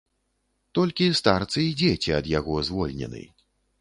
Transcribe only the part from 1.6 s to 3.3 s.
і дзеці ад яго звольнены.